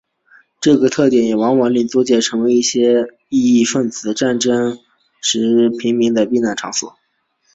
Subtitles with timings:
[0.59, 4.79] 这个特点也往往令租界成为一些异议份子或战争
[5.21, 6.97] 时期平民的避难场所。